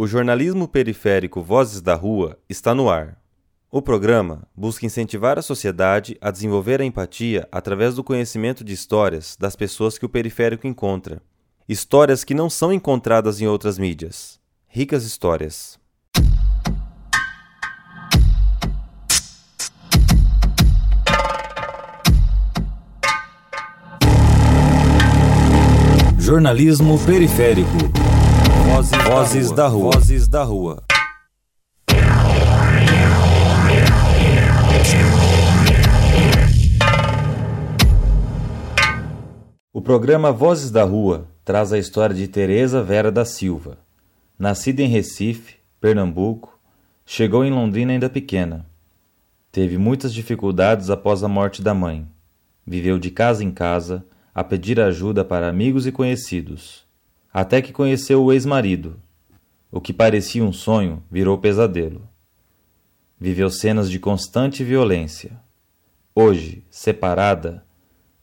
O 0.00 0.06
jornalismo 0.06 0.68
periférico 0.68 1.42
Vozes 1.42 1.80
da 1.80 1.96
Rua 1.96 2.38
está 2.48 2.72
no 2.72 2.88
ar. 2.88 3.20
O 3.68 3.82
programa 3.82 4.46
busca 4.56 4.86
incentivar 4.86 5.40
a 5.40 5.42
sociedade 5.42 6.16
a 6.20 6.30
desenvolver 6.30 6.80
a 6.80 6.84
empatia 6.84 7.48
através 7.50 7.96
do 7.96 8.04
conhecimento 8.04 8.62
de 8.62 8.72
histórias 8.72 9.36
das 9.36 9.56
pessoas 9.56 9.98
que 9.98 10.06
o 10.06 10.08
periférico 10.08 10.68
encontra. 10.68 11.20
Histórias 11.68 12.22
que 12.22 12.32
não 12.32 12.48
são 12.48 12.72
encontradas 12.72 13.40
em 13.40 13.48
outras 13.48 13.76
mídias. 13.76 14.38
Ricas 14.68 15.02
histórias. 15.02 15.80
Jornalismo 26.20 27.04
periférico. 27.04 28.07
Vozes, 28.68 29.04
Vozes 29.04 29.50
da, 29.50 29.66
rua. 29.66 29.90
Vozes 29.92 30.28
da 30.28 30.42
Rua. 30.44 30.82
O 39.72 39.80
programa 39.80 40.30
Vozes 40.30 40.70
da 40.70 40.84
Rua 40.84 41.26
traz 41.44 41.72
a 41.72 41.78
história 41.78 42.14
de 42.14 42.28
Teresa 42.28 42.82
Vera 42.82 43.10
da 43.10 43.24
Silva. 43.24 43.78
Nascida 44.38 44.82
em 44.82 44.86
Recife, 44.86 45.56
Pernambuco, 45.80 46.56
chegou 47.06 47.44
em 47.44 47.50
Londrina 47.50 47.92
ainda 47.92 48.10
pequena. 48.10 48.66
Teve 49.50 49.78
muitas 49.78 50.12
dificuldades 50.12 50.90
após 50.90 51.24
a 51.24 51.28
morte 51.28 51.62
da 51.62 51.72
mãe. 51.72 52.06
Viveu 52.66 52.98
de 52.98 53.10
casa 53.10 53.42
em 53.42 53.50
casa 53.50 54.04
a 54.34 54.44
pedir 54.44 54.78
ajuda 54.78 55.24
para 55.24 55.48
amigos 55.48 55.86
e 55.86 55.90
conhecidos 55.90 56.86
até 57.32 57.60
que 57.60 57.72
conheceu 57.72 58.24
o 58.24 58.32
ex-marido. 58.32 59.00
O 59.70 59.80
que 59.80 59.92
parecia 59.92 60.42
um 60.44 60.52
sonho 60.52 61.02
virou 61.10 61.38
pesadelo. 61.38 62.08
Viveu 63.20 63.50
cenas 63.50 63.90
de 63.90 63.98
constante 63.98 64.64
violência. 64.64 65.38
Hoje, 66.14 66.64
separada, 66.70 67.64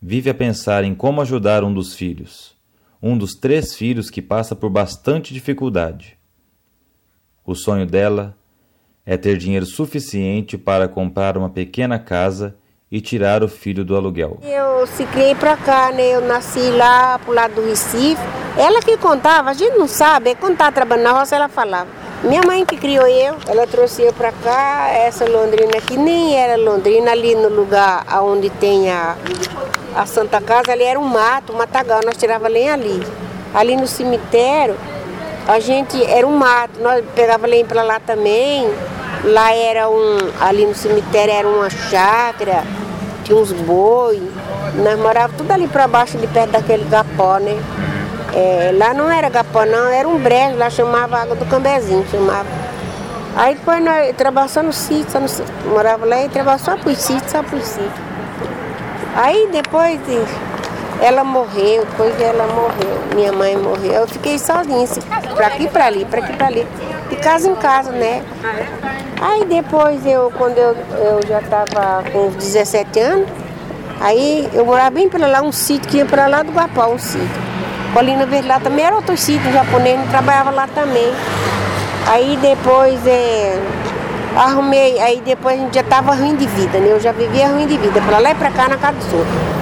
vive 0.02 0.30
a 0.30 0.34
pensar 0.34 0.84
em 0.84 0.96
como 0.96 1.22
ajudar 1.22 1.64
um 1.64 1.74
dos 1.74 1.94
filhos, 1.94 2.56
um 3.02 3.18
dos 3.18 3.34
três 3.34 3.76
filhos 3.76 4.10
que 4.10 4.22
passa 4.22 4.56
por 4.56 4.70
bastante 4.70 5.34
dificuldade. 5.34 6.18
O 7.46 7.54
sonho 7.54 7.86
dela 7.86 8.38
é 9.06 9.16
ter 9.16 9.38
dinheiro 9.38 9.66
suficiente 9.66 10.58
para 10.58 10.88
comprar 10.88 11.38
uma 11.38 11.50
pequena 11.50 12.00
casa 12.00 12.58
e 12.92 13.02
tirar 13.02 13.44
o 13.44 13.48
filho 13.48 13.84
do 13.84 13.96
aluguel. 13.96 14.40
Eu 14.44 14.86
se 14.88 15.06
criei 15.06 15.34
para 15.36 15.58
cá, 15.58 15.92
né? 15.92 16.16
Eu 16.16 16.22
nasci 16.22 16.70
lá 16.72 17.20
pro 17.20 17.34
lado 17.34 17.56
do 17.56 17.68
Recife. 17.68 18.22
Ela 18.58 18.80
que 18.82 18.96
contava, 18.98 19.50
a 19.50 19.54
gente 19.54 19.78
não 19.78 19.88
sabe, 19.88 20.36
quando 20.36 20.58
tá 20.58 20.72
trabalhando 20.72 21.04
na 21.04 21.20
roça 21.20 21.36
ela 21.36 21.50
falava. 21.50 21.90
Minha 22.24 22.42
mãe 22.42 22.66
que 22.66 22.78
criou 22.78 23.06
eu, 23.06 23.36
ela 23.48 23.68
trouxe 23.68 24.02
eu 24.02 24.14
para 24.14 24.32
cá, 24.32 24.90
essa 24.90 25.26
Londrina 25.30 25.78
aqui 25.78 25.98
nem 25.98 26.36
era 26.38 26.56
Londrina, 26.56 27.12
ali 27.12 27.36
no 27.36 27.50
lugar 27.50 28.06
onde 28.24 28.50
tem 28.50 28.90
a, 28.90 29.18
a 29.96 30.06
Santa 30.06 30.40
Casa, 30.40 30.72
ali 30.72 30.84
era 30.84 30.98
um 30.98 31.04
mato, 31.04 31.52
um 31.52 31.58
matagal, 31.58 32.00
nós 32.06 32.18
tirava 32.18 32.48
lenha 32.48 32.74
ali. 32.74 33.06
Ali 33.54 33.76
no 33.76 33.86
cemitério, 33.86 34.76
a 35.48 35.60
gente 35.60 36.02
era 36.06 36.26
um 36.26 36.36
mato, 36.36 36.80
nós 36.80 37.04
pegava 37.14 37.46
lenha 37.46 37.66
para 37.66 37.84
lá 37.84 38.00
também. 38.00 38.74
Lá 39.26 39.52
era 39.54 39.90
um, 39.90 40.18
ali 40.40 40.66
no 40.68 40.76
cemitério 40.76 41.34
era 41.34 41.48
uma 41.48 41.70
chácara, 41.70 42.64
tinha 43.24 43.38
uns 43.38 43.52
boi. 43.52 44.22
Nós 44.76 45.00
morávamos 45.00 45.38
tudo 45.38 45.52
ali 45.52 45.68
para 45.68 45.88
baixo, 45.88 46.18
de 46.18 46.28
perto 46.28 46.52
daquele 46.52 46.86
gapó, 46.86 47.38
né? 47.40 47.58
É, 48.34 48.72
lá 48.78 48.94
não 48.94 49.10
era 49.10 49.30
gapó 49.30 49.66
não, 49.66 49.90
era 49.90 50.08
um 50.08 50.20
brejo, 50.20 50.58
lá 50.58 50.70
chamava 50.70 51.18
água 51.18 51.36
do 51.36 51.46
cambezinho, 51.46 52.06
chamava. 52.12 52.48
Aí 53.36 53.56
depois 53.56 53.84
nós 53.84 54.16
trabalhamos 54.16 54.52
só 54.52 54.62
no 54.62 54.74
sítio, 54.74 55.08
só 55.10 55.20
no 55.20 55.28
morava 55.72 56.06
lá 56.06 56.24
e 56.24 56.30
trabalhava 56.30 56.64
só 56.64 56.78
por 56.78 56.94
sítio, 56.96 57.30
só 57.30 57.42
por 57.42 57.60
sítio. 57.62 57.92
Aí 59.16 59.50
depois 59.52 60.00
ela 61.02 61.24
morreu, 61.24 61.86
depois 61.86 62.20
ela 62.22 62.46
morreu, 62.48 63.00
minha 63.16 63.32
mãe 63.32 63.58
morreu. 63.58 63.94
Eu 63.94 64.08
fiquei 64.08 64.38
sozinha, 64.38 64.84
assim, 64.84 65.02
pra 65.34 65.48
aqui 65.48 65.68
pra 65.68 65.86
ali, 65.88 66.06
pra 66.06 66.20
aqui 66.20 66.34
pra 66.34 66.48
ali, 66.48 66.68
de 67.10 67.16
casa 67.16 67.50
em 67.50 67.56
casa, 67.56 67.92
né? 67.92 68.24
Aí 69.22 69.46
depois 69.46 70.06
eu, 70.06 70.32
quando 70.38 70.58
eu, 70.58 70.76
eu 70.98 71.28
já 71.28 71.40
estava 71.40 72.04
com 72.12 72.30
17 72.32 73.00
anos, 73.00 73.30
aí 74.02 74.50
eu 74.54 74.66
morava 74.66 74.92
bem 74.92 75.08
para 75.08 75.26
lá, 75.28 75.42
um 75.42 75.52
sítio 75.52 75.90
que 75.90 75.98
ia 75.98 76.06
para 76.06 76.28
lá 76.28 76.44
do 76.44 76.52
Guapó, 76.52 76.88
um 76.88 77.00
sítio. 77.00 77.46
Colina 77.94 78.26
Verde 78.26 78.48
lá 78.48 78.60
também 78.60 78.84
era 78.84 78.96
outro 78.96 79.16
sítio 79.16 79.52
japonês, 79.54 80.00
trabalhava 80.10 80.52
lá 80.52 80.68
também. 80.68 81.14
Aí 82.08 82.38
depois 82.42 83.00
é, 83.08 83.58
arrumei, 84.36 85.00
aí 85.00 85.22
depois 85.22 85.58
a 85.58 85.64
gente 85.64 85.76
já 85.76 85.82
estava 85.82 86.14
ruim 86.14 86.36
de 86.36 86.46
vida, 86.46 86.78
né? 86.78 86.92
Eu 86.92 87.00
já 87.00 87.14
vivia 87.14 87.48
ruim 87.48 87.68
de 87.68 87.78
vida, 87.78 88.02
para 88.02 88.20
lá 88.20 88.32
e 88.32 88.36
para 88.36 88.52
cá 88.52 88.68
na 88.68 88.78
casa 88.78 88.98
do 88.98 89.18
outros. 89.18 89.56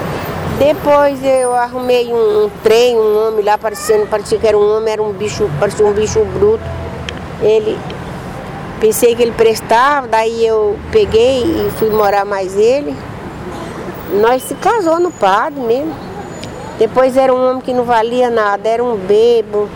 Depois 0.57 1.23
eu 1.23 1.53
arrumei 1.53 2.11
um, 2.11 2.45
um, 2.45 2.49
trem, 2.63 2.97
um 2.97 3.27
homem 3.27 3.45
lá 3.45 3.57
parecendo, 3.57 4.07
parecia 4.07 4.37
que 4.39 4.47
era 4.47 4.57
um 4.57 4.77
homem, 4.77 4.93
era 4.93 5.01
um 5.01 5.11
bicho, 5.11 5.49
parecia 5.59 5.85
um 5.85 5.93
bicho 5.93 6.23
bruto. 6.25 6.63
Ele 7.41 7.77
Pensei 8.79 9.15
que 9.15 9.21
ele 9.21 9.31
prestava, 9.31 10.07
daí 10.07 10.45
eu 10.45 10.77
peguei 10.91 11.43
e 11.43 11.71
fui 11.77 11.89
morar 11.89 12.25
mais 12.25 12.57
ele. 12.57 12.95
Nós 14.21 14.43
se 14.43 14.53
casou 14.55 14.99
no 14.99 15.11
padre 15.11 15.59
mesmo. 15.61 15.93
Depois 16.77 17.15
era 17.15 17.33
um 17.33 17.49
homem 17.49 17.61
que 17.61 17.73
não 17.73 17.83
valia 17.83 18.29
nada, 18.29 18.67
era 18.67 18.83
um 18.83 18.97
bebo, 18.97 19.69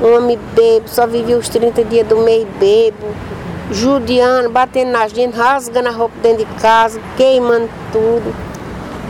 um 0.00 0.16
homem 0.16 0.38
bebo, 0.54 0.88
só 0.88 1.06
vivia 1.06 1.36
os 1.36 1.48
30 1.48 1.84
dias 1.84 2.06
do 2.06 2.16
mês 2.18 2.46
bebo, 2.58 3.06
judiando, 3.70 4.48
batendo 4.48 4.90
na 4.90 5.06
gente, 5.06 5.36
rasgando 5.36 5.88
a 5.88 5.92
roupa 5.92 6.14
dentro 6.22 6.46
de 6.46 6.60
casa, 6.60 6.98
queimando 7.16 7.68
tudo, 7.92 8.34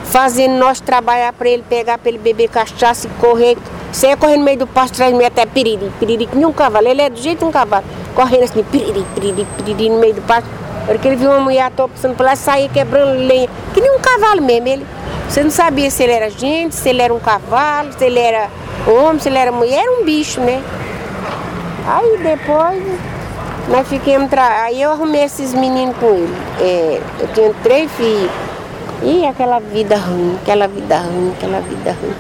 fazendo 0.05 0.59
nós 0.59 0.81
trabalhar 0.81 1.33
para 1.33 1.49
ele 1.49 1.65
pegar, 1.69 1.97
para 1.97 2.09
ele 2.09 2.19
beber 2.19 2.49
cachaça 2.49 3.07
e 3.07 3.11
correr. 3.21 3.57
Você 3.93 4.09
ia 4.09 4.17
correr 4.17 4.37
no 4.37 4.45
meio 4.45 4.59
do 4.59 4.67
pasto 4.67 5.03
mim 5.15 5.25
até 5.25 5.47
piriri, 5.47 5.93
piriri, 5.99 6.27
que 6.27 6.37
nem 6.37 6.45
um 6.45 6.53
cavalo, 6.53 6.89
ele 6.89 7.03
é 7.03 7.09
do 7.09 7.19
jeito 7.19 7.39
de 7.39 7.45
um 7.45 7.53
cavalo 7.53 7.85
correndo 8.19 8.43
assim, 8.43 8.65
piriri, 8.65 9.07
piriri, 9.15 9.47
piriri, 9.57 9.91
no 9.91 10.01
meio 10.01 10.15
do 10.15 10.23
pasto. 10.23 10.51
Porque 10.87 11.07
ele 11.07 11.17
viu 11.17 11.31
uma 11.31 11.39
mulher 11.39 11.67
à 11.67 11.71
toa 11.71 11.89
passando 11.89 12.17
por 12.17 12.27
lá, 12.27 12.35
saía 12.35 12.69
quebrando 12.69 13.17
lenha, 13.17 13.49
que 13.73 13.81
nem 13.81 13.95
um 13.95 14.01
cavalo 14.01 14.43
mesmo. 14.43 14.67
Ele, 14.67 14.87
você 15.29 15.45
não 15.45 15.51
sabia 15.51 15.89
se 15.89 16.03
ele 16.03 16.13
era 16.13 16.29
gente, 16.29 16.75
se 16.75 16.89
ele 16.89 17.01
era 17.01 17.15
um 17.15 17.21
cavalo, 17.21 17.93
se 17.93 18.05
ele 18.05 18.19
era 18.19 18.49
homem, 18.89 19.21
se 19.21 19.29
ele 19.29 19.39
era 19.39 19.53
mulher, 19.53 19.83
era 19.83 19.93
um 20.01 20.05
bicho, 20.05 20.41
né? 20.41 20.61
Aí 21.87 22.19
depois 22.19 22.83
nós 23.69 23.87
ficamos. 23.87 24.29
Tra... 24.31 24.63
Aí 24.65 24.83
eu 24.83 24.91
arrumei 24.91 25.23
esses 25.23 25.55
meninos 25.55 25.97
com 25.99 26.07
ele. 26.07 26.37
É, 26.61 27.01
eu 27.21 27.29
tinha 27.29 27.55
três 27.63 27.93
filhos. 27.93 28.31
E 29.03 29.25
aquela 29.27 29.61
vida 29.61 29.97
ruim, 29.97 30.37
aquela 30.43 30.67
vida 30.67 30.99
ruim, 30.99 31.33
aquela 31.37 31.61
vida 31.61 31.97
ruim. 32.03 32.15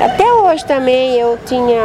Até 0.00 0.32
hoje 0.32 0.64
também 0.64 1.18
eu 1.18 1.38
tinha 1.44 1.82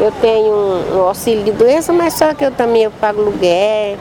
eu 0.00 0.10
tenho 0.12 0.52
um, 0.94 1.02
auxílio 1.02 1.44
de 1.44 1.52
doença, 1.52 1.92
mas 1.92 2.14
só 2.14 2.32
que 2.32 2.44
eu 2.44 2.50
também 2.50 2.84
eu 2.84 2.90
pago 2.90 3.20
aluguel, 3.20 3.98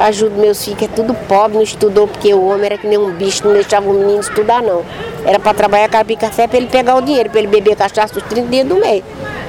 ajudo 0.00 0.40
meus 0.40 0.62
filhos, 0.62 0.78
que 0.78 0.84
é 0.86 0.88
tudo 0.88 1.14
pobre, 1.28 1.56
não 1.56 1.62
estudou, 1.62 2.08
porque 2.08 2.34
o 2.34 2.46
homem 2.48 2.66
era 2.66 2.78
que 2.78 2.86
nem 2.86 2.98
um 2.98 3.12
bicho, 3.12 3.46
não 3.46 3.54
deixava 3.54 3.88
o 3.88 3.92
menino 3.92 4.20
estudar 4.20 4.60
não. 4.60 4.82
Era 5.24 5.38
para 5.38 5.54
trabalhar 5.54 5.88
carpir 5.88 6.18
café 6.18 6.48
para 6.48 6.56
ele 6.56 6.66
pegar 6.66 6.96
o 6.96 7.00
dinheiro, 7.00 7.30
para 7.30 7.38
ele 7.38 7.48
beber 7.48 7.76
cachaça 7.76 8.18
os 8.18 8.24
30 8.24 8.48
dias 8.48 8.66
do 8.66 8.76
mês. 8.76 9.04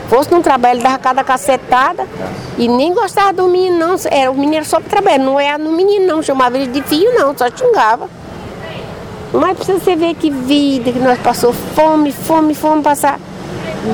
Fosse 0.07 0.31
num 0.31 0.41
trabalho, 0.41 0.77
ele 0.77 0.83
dava 0.83 0.99
cada 0.99 1.23
cacetada 1.23 2.07
e 2.57 2.67
nem 2.67 2.93
gostava 2.93 3.33
do 3.33 3.47
menino, 3.47 3.77
não. 3.77 3.95
Era, 4.09 4.31
o 4.31 4.35
menino 4.35 4.63
só 4.63 4.79
para 4.79 4.89
trabalhar, 4.89 5.17
não 5.17 5.39
era 5.39 5.57
no 5.57 5.71
menino, 5.71 6.05
não. 6.05 6.21
Chamava 6.21 6.57
ele 6.57 6.67
de 6.67 6.81
filho, 6.83 7.13
não, 7.13 7.37
só 7.37 7.49
xingava. 7.49 8.07
Mas 9.33 9.57
precisa 9.57 9.79
você 9.79 9.95
ver 9.95 10.15
que 10.15 10.29
vida 10.29 10.91
que 10.91 10.99
nós 10.99 11.19
passou 11.19 11.51
fome, 11.51 12.11
fome, 12.11 12.53
fome, 12.53 12.81
passar 12.81 13.19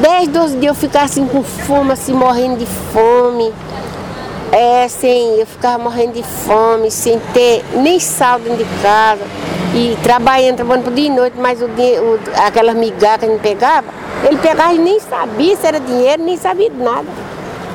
10, 0.02 0.28
12 0.30 0.58
dias 0.58 0.70
eu 0.70 0.76
ficava 0.76 1.06
assim 1.06 1.28
com 1.28 1.44
fome, 1.44 1.92
assim, 1.92 2.14
morrendo 2.14 2.58
de 2.58 2.66
fome. 2.66 3.54
É, 4.52 4.86
assim, 4.86 5.40
eu 5.40 5.46
ficava 5.46 5.84
morrendo 5.84 6.14
de 6.14 6.24
fome, 6.24 6.92
sem 6.92 7.20
ter 7.34 7.64
nem 7.76 8.00
saldo 8.00 8.46
dentro 8.46 8.64
de 8.64 8.82
casa. 8.82 9.22
E 9.76 9.98
trabalhando, 10.04 10.58
trabalhando 10.58 10.84
por 10.86 10.94
dia 10.94 11.08
e 11.08 11.10
noite, 11.10 11.36
mas 11.40 11.62
o, 11.62 11.66
o, 11.66 12.20
aquelas 12.46 12.76
migalhas 12.76 13.20
que 13.20 13.26
a 13.26 13.30
gente 13.30 13.42
pegava, 13.42 13.88
ele 14.24 14.38
pegava 14.38 14.74
e 14.74 14.78
nem 14.78 15.00
sabia 15.00 15.56
se 15.56 15.66
era 15.66 15.80
dinheiro, 15.80 16.24
nem 16.24 16.38
sabia 16.38 16.70
de 16.70 16.78
nada. 16.78 17.08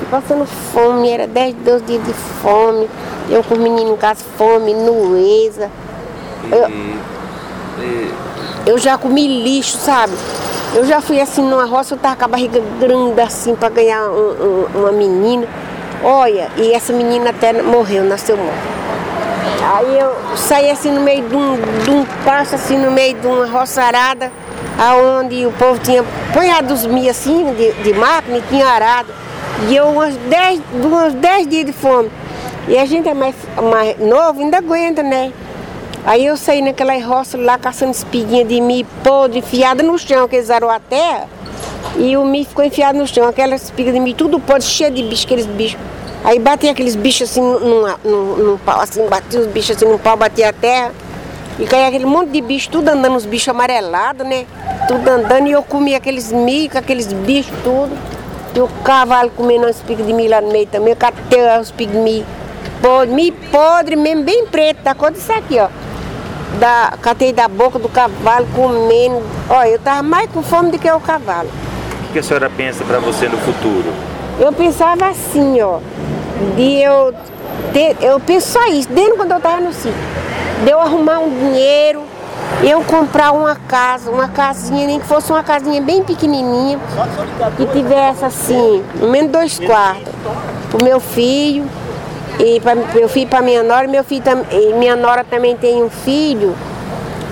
E 0.00 0.04
passando 0.06 0.46
fome, 0.46 1.08
era 1.08 1.26
10, 1.26 1.54
12 1.56 1.84
dias 1.84 2.04
de 2.04 2.12
fome. 2.12 2.88
Eu 3.28 3.42
com 3.42 3.56
o 3.56 3.58
menino 3.58 3.92
em 3.92 3.96
casa, 3.96 4.24
fome, 4.36 4.72
nueza. 4.72 5.70
Eu, 6.50 6.70
eu 8.66 8.78
já 8.78 8.96
comi 8.96 9.42
lixo, 9.42 9.76
sabe? 9.78 10.14
Eu 10.74 10.84
já 10.84 11.00
fui 11.00 11.20
assim 11.20 11.42
numa 11.42 11.64
roça, 11.64 11.94
eu 11.94 11.98
tava 11.98 12.16
com 12.16 12.24
a 12.24 12.28
barriga 12.28 12.60
grande 12.78 13.20
assim 13.20 13.54
para 13.54 13.70
ganhar 13.70 14.10
um, 14.10 14.66
um, 14.74 14.80
uma 14.80 14.92
menina. 14.92 15.46
Olha, 16.02 16.48
e 16.56 16.72
essa 16.72 16.92
menina 16.92 17.30
até 17.30 17.62
morreu, 17.62 18.04
nasceu 18.04 18.36
morta. 18.36 18.78
Aí 19.74 19.98
eu 19.98 20.14
saí 20.36 20.70
assim 20.70 20.90
no 20.92 21.00
meio 21.00 21.28
de 21.28 21.34
um, 21.34 21.56
de 21.84 21.90
um 21.90 22.04
pasto, 22.24 22.54
assim 22.54 22.76
no 22.76 22.90
meio 22.90 23.14
de 23.14 23.26
uma 23.26 23.46
roça 23.46 23.82
arada, 23.82 24.30
aonde 24.78 25.46
o 25.46 25.52
povo 25.52 25.78
tinha 25.78 26.04
ponhado 26.32 26.72
os 26.72 26.86
mi 26.86 27.08
assim 27.08 27.52
de, 27.54 27.72
de 27.82 27.94
máquina 27.94 28.38
e 28.38 28.42
tinha 28.42 28.66
arado. 28.66 29.12
E 29.68 29.74
eu 29.74 29.86
uns 29.86 30.16
10 30.16 30.60
uns 30.74 31.14
dez 31.14 31.46
dias 31.48 31.64
de 31.66 31.72
fome. 31.72 32.10
E 32.68 32.76
a 32.78 32.84
gente 32.84 33.08
é 33.08 33.14
mais, 33.14 33.34
mais 33.70 33.98
novo, 33.98 34.40
ainda 34.40 34.58
aguenta, 34.58 35.02
né? 35.02 35.32
Aí 36.08 36.24
eu 36.24 36.38
saí 36.38 36.62
naquela 36.62 36.98
roça 37.04 37.36
lá 37.36 37.58
caçando 37.58 37.90
espiguinha 37.90 38.42
de 38.42 38.62
milho 38.62 38.88
podre, 39.04 39.40
enfiada 39.40 39.82
no 39.82 39.98
chão, 39.98 40.26
que 40.26 40.36
eles 40.36 40.48
araram 40.48 40.70
a 40.70 40.80
terra. 40.80 41.28
E 41.98 42.16
o 42.16 42.24
milho 42.24 42.46
ficou 42.46 42.64
enfiado 42.64 42.96
no 42.96 43.06
chão, 43.06 43.28
aquelas 43.28 43.64
espigas 43.64 43.92
de 43.92 44.00
milho, 44.00 44.16
tudo 44.16 44.40
podre, 44.40 44.62
cheio 44.62 44.90
de 44.90 45.02
bicho, 45.02 45.26
aqueles 45.26 45.44
bichos. 45.44 45.78
Aí 46.24 46.38
batia 46.38 46.70
aqueles 46.70 46.96
bichos 46.96 47.28
assim 47.28 47.42
num, 47.42 47.94
num, 48.02 48.36
num 48.36 48.56
pau, 48.56 48.80
assim, 48.80 49.06
batia 49.06 49.38
os 49.38 49.48
bichos 49.48 49.76
assim 49.76 49.84
no 49.84 49.98
pau, 49.98 50.16
batia 50.16 50.48
a 50.48 50.52
terra. 50.54 50.94
E 51.58 51.66
caía 51.66 51.88
aquele 51.88 52.06
monte 52.06 52.30
de 52.30 52.40
bicho, 52.40 52.70
tudo 52.70 52.88
andando, 52.88 53.14
os 53.14 53.26
bichos 53.26 53.48
amarelados, 53.50 54.26
né? 54.26 54.46
Tudo 54.88 55.06
andando 55.10 55.46
e 55.46 55.52
eu 55.52 55.62
comia 55.62 55.98
aqueles 55.98 56.32
milho, 56.32 56.70
aqueles 56.74 57.12
bichos, 57.12 57.52
tudo. 57.62 57.94
E 58.54 58.60
o 58.60 58.68
cavalo 58.82 59.28
comendo 59.36 59.66
uns 59.66 59.82
pigos 59.82 60.06
de 60.06 60.14
milho 60.14 60.30
lá 60.30 60.40
no 60.40 60.50
meio 60.50 60.66
também, 60.68 60.96
catei 60.96 61.42
os 61.60 61.70
pigos 61.70 61.92
de 61.92 62.00
milho. 62.00 62.26
Podre, 62.80 63.14
milho 63.14 63.36
podre 63.50 63.94
mesmo, 63.94 64.22
bem 64.22 64.46
preto, 64.46 64.80
da 64.82 64.94
cor 64.94 65.10
disso 65.10 65.30
aqui, 65.30 65.58
ó. 65.58 65.68
Da, 66.58 66.94
catei 67.00 67.32
da 67.32 67.46
boca 67.46 67.78
do 67.78 67.88
cavalo 67.88 68.46
comendo. 68.54 69.22
Olha, 69.48 69.68
eu 69.68 69.78
tava 69.78 70.02
mais 70.02 70.30
com 70.30 70.42
fome 70.42 70.70
do 70.70 70.78
que 70.78 70.90
o 70.90 71.00
cavalo. 71.00 71.48
O 72.08 72.12
que, 72.12 72.18
a 72.18 72.22
senhora 72.22 72.50
pensa 72.50 72.84
para 72.84 72.98
você 72.98 73.28
no 73.28 73.36
futuro? 73.38 73.92
Eu 74.40 74.52
pensava 74.52 75.06
assim, 75.06 75.60
ó, 75.60 75.78
de 76.56 76.82
eu 76.82 77.14
ter, 77.72 77.96
eu 78.00 78.18
penso 78.18 78.52
só 78.52 78.66
isso, 78.66 78.88
desde 78.88 79.14
quando 79.14 79.32
eu 79.32 79.40
tava 79.40 79.60
no 79.60 79.72
sítio. 79.72 79.94
De 80.64 80.70
eu 80.70 80.80
arrumar 80.80 81.18
um 81.18 81.28
dinheiro, 81.28 82.02
eu 82.62 82.82
comprar 82.82 83.32
uma 83.32 83.54
casa, 83.54 84.10
uma 84.10 84.28
casinha, 84.28 84.86
nem 84.86 84.98
que 84.98 85.06
fosse 85.06 85.30
uma 85.30 85.42
casinha 85.42 85.80
bem 85.80 86.02
pequenininha, 86.02 86.78
que 87.56 87.66
tivesse 87.66 88.24
assim, 88.24 88.82
no 88.96 89.08
menos 89.10 89.30
dois 89.30 89.58
quartos, 89.58 90.12
pro 90.70 90.84
meu 90.84 90.98
filho, 90.98 91.68
e 92.38 92.60
para 92.60 92.74
meu 92.74 93.08
filho 93.08 93.28
para 93.28 93.42
minha 93.42 93.62
nora, 93.62 93.88
meu 93.88 94.04
filho 94.04 94.22
e 94.50 94.72
minha 94.74 94.94
nora 94.94 95.24
também 95.24 95.56
tem 95.56 95.82
um 95.82 95.90
filho. 95.90 96.54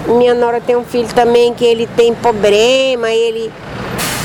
Minha 0.07 0.35
nora 0.35 0.61
tem 0.61 0.77
um 0.77 0.85
filho 0.85 1.09
também 1.15 1.53
que 1.53 1.65
ele 1.65 1.87
tem 1.97 2.15
problema, 2.15 3.11
ele 3.11 3.53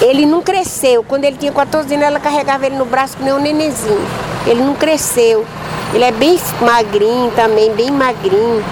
ele 0.01 0.25
não 0.25 0.42
cresceu. 0.42 1.04
Quando 1.04 1.25
ele 1.25 1.38
tinha 1.38 1.51
14 1.51 1.94
anos, 1.94 2.07
ela 2.07 2.19
carregava 2.19 2.66
ele 2.66 2.75
no 2.75 2.86
braço 2.86 3.18
nem 3.22 3.31
um 3.33 3.39
nenenzinho. 3.39 4.01
Ele 4.48 4.62
não 4.62 4.74
cresceu. 4.74 5.45
Ele 5.94 6.04
é 6.04 6.12
bem 6.12 6.39
magrinho 6.60 7.31
também, 7.36 7.72
bem 7.74 7.92
magrinho. 7.92 8.63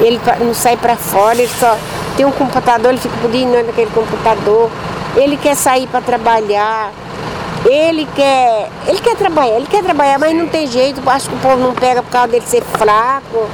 Ele 0.00 0.20
não 0.40 0.52
sai 0.52 0.76
para 0.76 0.94
fora, 0.94 1.38
ele 1.38 1.50
só 1.58 1.78
tem 2.16 2.26
um 2.26 2.32
computador, 2.32 2.90
ele 2.90 3.00
fica 3.00 3.16
pedindo 3.22 3.52
naquele 3.64 3.90
computador. 3.90 4.70
Ele 5.16 5.38
quer 5.38 5.54
sair 5.54 5.86
para 5.86 6.02
trabalhar. 6.02 6.92
Ele 7.68 8.06
quer, 8.14 8.70
ele 8.86 9.00
quer 9.00 9.16
trabalhar, 9.16 9.56
ele 9.56 9.66
quer 9.66 9.82
trabalhar, 9.82 10.18
mas 10.20 10.34
não 10.36 10.46
tem 10.46 10.68
jeito. 10.68 11.02
Acho 11.08 11.28
que 11.28 11.34
o 11.34 11.38
povo 11.38 11.56
não 11.56 11.74
pega 11.74 12.02
por 12.02 12.10
causa 12.10 12.28
dele 12.28 12.46
ser 12.46 12.62
fraco. 12.62 13.48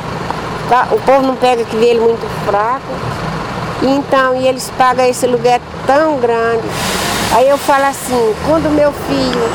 O 0.91 1.01
povo 1.01 1.23
não 1.23 1.35
pega 1.37 1.65
que 1.65 1.77
vê 1.77 1.87
ele 1.87 2.01
muito 2.01 2.27
fraco. 2.45 2.83
Então, 3.83 4.37
e 4.37 4.47
eles 4.47 4.71
pagam 4.77 5.07
esse 5.07 5.27
lugar 5.27 5.61
tão 5.87 6.19
grande. 6.19 6.69
Aí 7.35 7.49
eu 7.49 7.57
falo 7.57 7.85
assim, 7.87 8.35
quando 8.47 8.71
meu 8.71 8.93
filho 8.93 9.51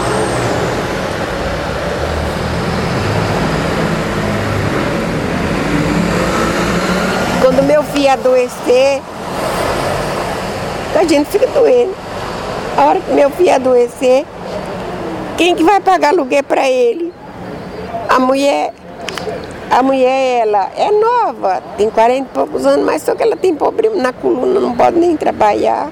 quando 7.41 7.63
meu 7.63 7.83
filho 7.83 8.11
adoecer, 8.11 9.01
a 10.99 11.03
gente 11.03 11.29
fica 11.29 11.45
doente. 11.47 11.93
A 12.75 12.85
hora 12.85 12.99
que 12.99 13.11
meu 13.11 13.29
filho 13.29 13.55
adoecer, 13.55 14.25
quem 15.37 15.55
que 15.55 15.63
vai 15.63 15.79
pagar 15.79 16.09
aluguel 16.09 16.43
para 16.43 16.67
ele? 16.67 17.13
A 18.09 18.19
mulher. 18.19 18.73
A 19.69 19.83
mulher, 19.83 20.47
ela 20.47 20.71
é 20.75 20.89
nova, 20.91 21.61
tem 21.77 21.89
40 21.89 22.21
e 22.21 22.33
poucos 22.33 22.65
anos, 22.65 22.85
mas 22.85 23.03
só 23.03 23.13
que 23.13 23.21
ela 23.21 23.35
tem 23.35 23.53
problema 23.53 23.97
na 23.97 24.13
coluna, 24.13 24.61
não 24.61 24.73
pode 24.75 24.97
nem 24.97 25.17
trabalhar. 25.17 25.91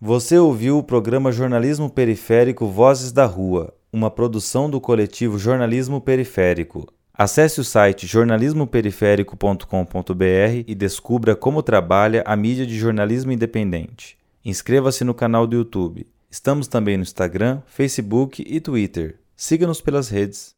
Você 0.00 0.38
ouviu 0.38 0.78
o 0.78 0.82
programa 0.82 1.30
Jornalismo 1.30 1.90
Periférico 1.90 2.66
Vozes 2.66 3.12
da 3.12 3.26
Rua, 3.26 3.74
uma 3.92 4.10
produção 4.10 4.68
do 4.68 4.80
coletivo 4.80 5.38
Jornalismo 5.38 6.00
Periférico. 6.00 6.86
Acesse 7.12 7.60
o 7.60 7.64
site 7.64 8.06
jornalismoperiférico.com.br 8.06 10.64
e 10.66 10.74
descubra 10.74 11.36
como 11.36 11.62
trabalha 11.62 12.24
a 12.26 12.34
mídia 12.34 12.66
de 12.66 12.78
jornalismo 12.78 13.30
independente. 13.30 14.16
Inscreva-se 14.42 15.04
no 15.04 15.12
canal 15.12 15.46
do 15.46 15.54
YouTube. 15.54 16.06
Estamos 16.32 16.66
também 16.66 16.96
no 16.96 17.02
Instagram, 17.02 17.60
Facebook 17.66 18.42
e 18.48 18.58
Twitter. 18.58 19.20
Siga-nos 19.36 19.82
pelas 19.82 20.08
redes. 20.08 20.56